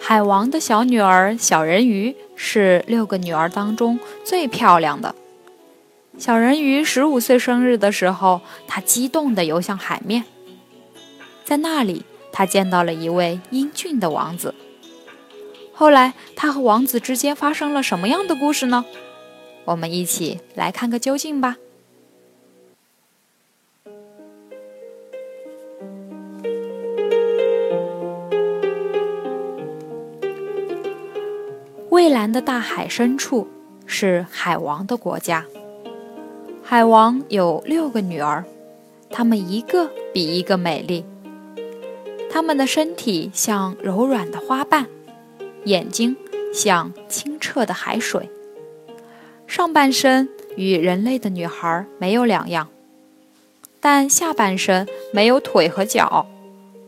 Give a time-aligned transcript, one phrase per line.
[0.00, 5.14] 海王的小女儿小人鱼是六个女儿当中最漂亮的。
[6.18, 10.24] 小人鱼十五岁生日的时候，她激动地游向海面，
[11.42, 14.54] 在那里，她见到了一位英俊的王子。
[15.72, 18.84] 后来，她和王子之间发生了什么样的故事呢？
[19.64, 21.56] 我们一起来看个究竟吧。
[31.94, 33.46] 蔚蓝的大海深处
[33.86, 35.44] 是海王的国家。
[36.60, 38.44] 海王有六个女儿，
[39.10, 41.04] 她们一个比一个美丽。
[42.28, 44.88] 她们的身体像柔软的花瓣，
[45.66, 46.16] 眼睛
[46.52, 48.28] 像清澈的海水。
[49.46, 52.66] 上半身与人类的女孩没有两样，
[53.78, 56.26] 但下半身没有腿和脚，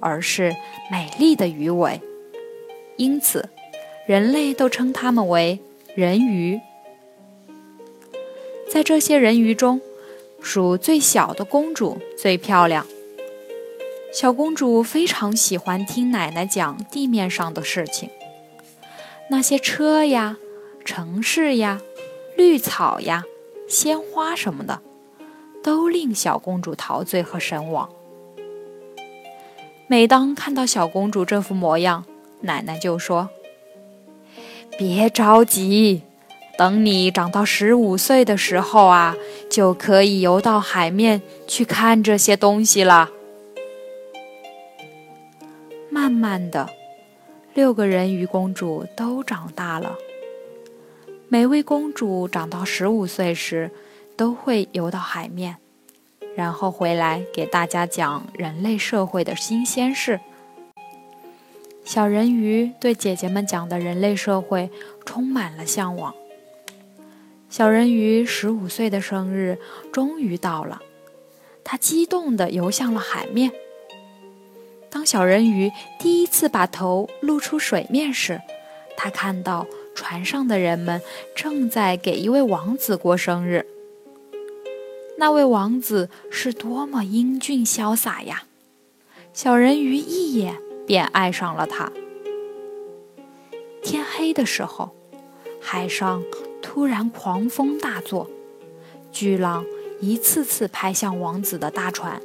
[0.00, 0.56] 而是
[0.90, 2.00] 美丽的鱼尾。
[2.96, 3.48] 因此。
[4.06, 5.58] 人类都称它们为
[5.96, 6.60] 人鱼。
[8.70, 9.80] 在这些人鱼中，
[10.40, 12.86] 属最小的公主最漂亮。
[14.12, 18.08] 小公主非常喜欢听奶奶讲地面上的事情，
[19.28, 20.36] 那些车呀、
[20.84, 21.80] 城市呀、
[22.36, 23.24] 绿草呀、
[23.68, 24.80] 鲜花什么的，
[25.64, 27.90] 都令小公主陶醉和神往。
[29.88, 32.04] 每当看到小公主这副模样，
[32.42, 33.30] 奶奶就说。
[34.78, 36.02] 别着急，
[36.58, 39.16] 等你长到十五岁的时候啊，
[39.50, 43.10] 就可以游到海面去看这些东西了。
[45.90, 46.68] 慢慢的，
[47.54, 49.96] 六个人鱼公主都长大了。
[51.28, 53.70] 每位公主长到十五岁时，
[54.16, 55.56] 都会游到海面，
[56.36, 60.20] 然后回来给大家讲人类社会的新鲜事。
[61.86, 64.68] 小人鱼对姐姐们讲的人类社会
[65.04, 66.12] 充满了向往。
[67.48, 69.56] 小人鱼十五岁的生日
[69.92, 70.82] 终于到了，
[71.62, 73.52] 他激动地游向了海面。
[74.90, 75.70] 当小人鱼
[76.00, 78.40] 第一次把头露出水面时，
[78.96, 79.64] 他看到
[79.94, 81.00] 船上的人们
[81.36, 83.64] 正在给一位王子过生日。
[85.18, 88.42] 那位王子是多么英俊潇洒呀！
[89.32, 90.65] 小人鱼一眼。
[90.86, 91.92] 便爱上了他。
[93.82, 94.94] 天黑的时候，
[95.60, 96.22] 海上
[96.62, 98.30] 突然狂风大作，
[99.12, 99.66] 巨浪
[100.00, 102.20] 一次次拍向王子的大船。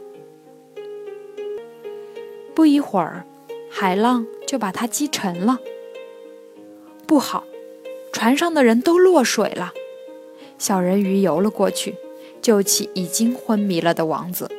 [2.53, 3.25] 不一会儿，
[3.69, 5.59] 海浪就把它击沉了。
[7.07, 7.45] 不好，
[8.11, 9.73] 船上的人都落水了。
[10.57, 11.95] 小人鱼游了过去，
[12.41, 14.49] 救起已经昏迷了的王子，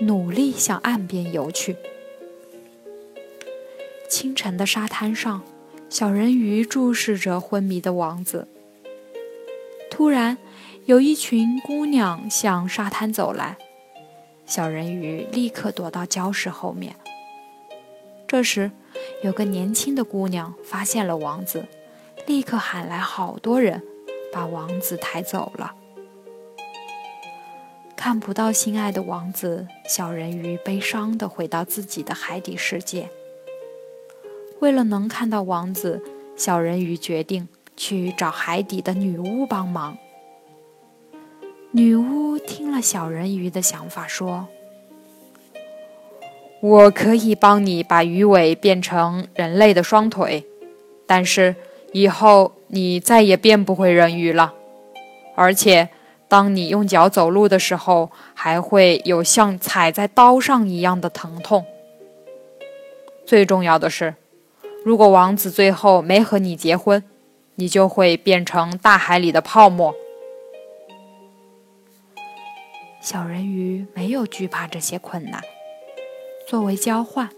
[0.00, 1.76] 努力向岸边游去。
[4.08, 5.42] 清晨的沙滩上，
[5.90, 8.48] 小人鱼注视着昏迷的王子。
[9.90, 10.38] 突然，
[10.86, 13.58] 有一群姑娘向沙滩走来，
[14.46, 16.96] 小人鱼立刻躲到礁石后面。
[18.26, 18.70] 这时，
[19.22, 21.66] 有个年轻的姑娘发现了王子，
[22.26, 23.82] 立刻喊来好多人，
[24.32, 25.74] 把王子抬走了。
[27.94, 33.10] 看不到心爱的王子，小人鱼悲伤地回到自己的海底世界。
[34.60, 36.02] 为了能看到王子，
[36.34, 39.96] 小人鱼决定去找海底的女巫帮忙。
[41.70, 44.48] 女巫听了小人鱼的想法，说
[46.60, 50.44] ：“我可以帮你把鱼尾变成人类的双腿，
[51.06, 51.54] 但是
[51.92, 54.54] 以后你再也变不回人鱼了。
[55.36, 55.88] 而且，
[56.26, 61.64] 当你用脚走路的时候，还会有像踩在刀上一样的疼痛。
[63.24, 64.16] 最重要的是。”
[64.88, 67.04] 如果王子最后没和你结婚，
[67.56, 69.94] 你就会变成大海里的泡沫。
[73.02, 75.42] 小人鱼没有惧怕这些困难，
[76.48, 77.28] 作为交换，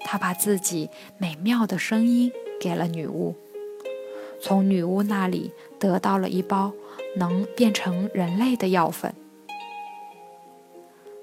[0.00, 3.34] 他把自己美妙的声音给了女巫，
[4.42, 6.74] 从女巫那里得到了一包
[7.16, 9.14] 能变成人类的药粉。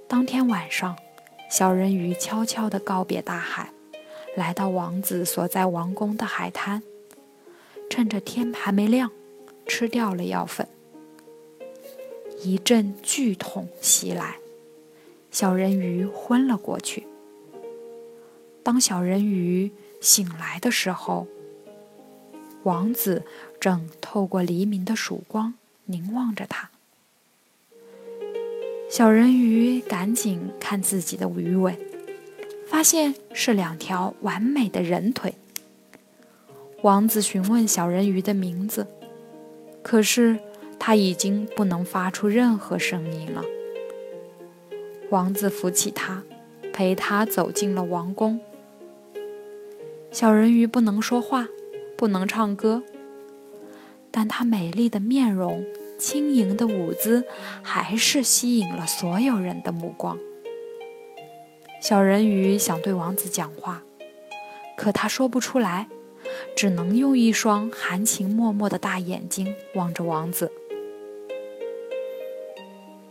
[0.07, 0.97] 当天晚上，
[1.47, 3.69] 小人鱼悄悄地告别大海，
[4.35, 6.83] 来到王子所在王宫的海滩，
[7.89, 9.09] 趁着天还没亮，
[9.65, 10.67] 吃掉了药粉。
[12.41, 14.35] 一阵剧痛袭来，
[15.31, 17.07] 小人鱼昏了过去。
[18.61, 19.71] 当小人鱼
[20.01, 21.27] 醒来的时候，
[22.63, 23.23] 王子
[23.59, 25.53] 正透过黎明的曙光
[25.85, 26.69] 凝望着他。
[28.89, 31.77] 小人鱼赶紧看自己的鱼尾，
[32.75, 35.35] 发现是两条完美的人腿。
[36.81, 38.85] 王子询问小人鱼的名字，
[39.81, 40.37] 可是
[40.77, 43.41] 他已经不能发出任何声音了。
[45.09, 46.23] 王子扶起他，
[46.73, 48.41] 陪他走进了王宫。
[50.11, 51.47] 小人鱼不能说话，
[51.95, 52.83] 不能唱歌，
[54.11, 55.65] 但他美丽的面容。
[55.97, 57.23] 轻盈的舞姿
[57.63, 60.19] 还是吸引了所有人的目光。
[61.81, 63.83] 小人鱼想对王子讲话，
[64.75, 65.87] 可他说不出来，
[66.55, 70.51] 只能用一双含情脉脉的大眼睛望着王子。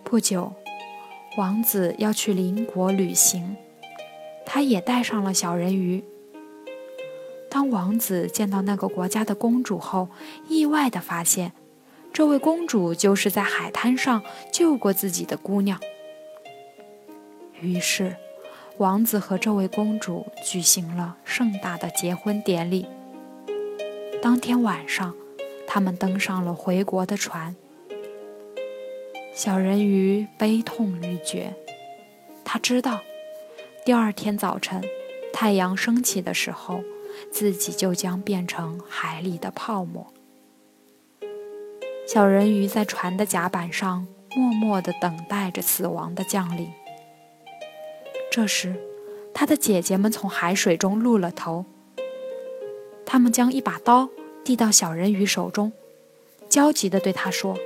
[0.02, 0.52] 不久，
[1.36, 3.56] 王子要去邻国旅行，
[4.44, 6.02] 他也带上了小人鱼。
[7.48, 10.08] 当王子见到那个国家的公主后，
[10.48, 11.52] 意外地发现。
[12.12, 14.22] 这位公主就是在海滩上
[14.52, 15.80] 救过自己的姑娘。
[17.60, 18.16] 于是，
[18.78, 22.86] 王子和这位公主举行了盛大的结婚典礼。
[24.20, 25.14] 当天晚上，
[25.64, 27.54] 他们登上了回国的船。
[29.32, 31.54] 小人鱼悲痛欲绝，
[32.44, 33.00] 他知道，
[33.84, 34.82] 第二天早晨，
[35.32, 36.82] 太阳升起的时候，
[37.30, 40.12] 自己就将变成海里的泡沫。
[42.08, 46.68] 小人鱼在船的甲板上默默地等待着死亡的降临。
[48.34, 48.74] 这时，
[49.32, 51.66] 他的姐姐们从海水中露了头。
[53.06, 54.08] 他们将一把刀
[54.42, 55.72] 递到小人鱼手中，
[56.48, 57.56] 焦急地对他说：“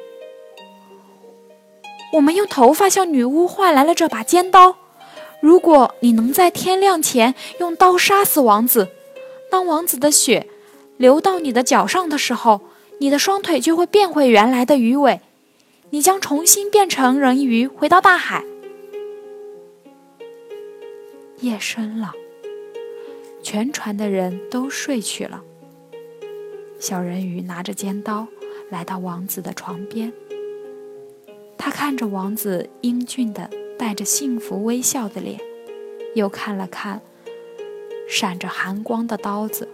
[2.13, 4.77] 我们用头发向女巫换来了这把尖刀。
[5.41, 8.89] 如果你能在天亮前用刀杀死王子，
[9.51, 10.47] 当王子的血
[10.99, 12.61] 流到你的脚上的时候。”
[13.01, 15.21] 你的双腿就会变回原来的鱼尾，
[15.91, 18.45] 你将重新变成人鱼，回到大海。
[21.41, 22.13] 夜深了，
[23.43, 25.45] 全船的人都睡去了。
[26.81, 28.27] 小人鱼拿着尖刀
[28.71, 30.13] 来到王子的床边，
[31.57, 33.49] 他看着王子英俊的、
[33.79, 35.41] 带着幸福微笑的脸，
[36.15, 37.03] 又看了看
[38.09, 39.69] 闪着寒光的刀子，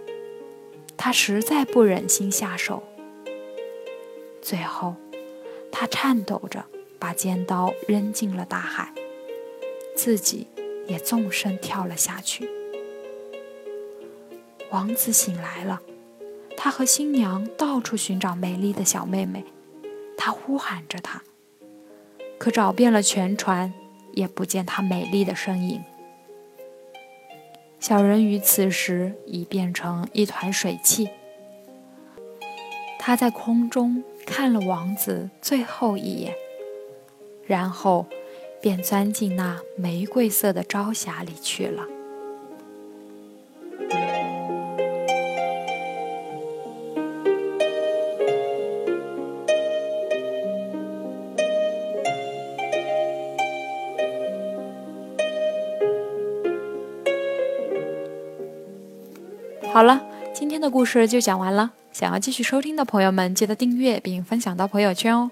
[0.95, 2.83] 他实在不忍心下手。
[4.41, 4.95] 最后，
[5.71, 6.65] 他颤抖着
[6.99, 8.93] 把尖刀扔进了大海，
[9.95, 10.47] 自己
[10.87, 12.49] 也纵身跳了下去。
[14.71, 15.81] 王子醒来了，
[16.57, 19.43] 他和新娘到处寻找美丽的小妹妹，
[20.17, 21.21] 他呼喊着她，
[22.37, 23.73] 可找遍了全船，
[24.13, 25.83] 也不见她美丽的身影。
[27.79, 31.09] 小人鱼此时已变成一团水汽，
[32.99, 34.03] 他在空中。
[34.27, 36.33] 看了王子最后一眼，
[37.45, 38.07] 然后
[38.61, 41.85] 便钻进那玫瑰色的朝霞里去了。
[59.73, 60.01] 好了，
[60.33, 61.73] 今天的故事就讲完了。
[61.91, 65.31] 想要继续收听的朋友们，记得订阅并分享到朋友圈哦。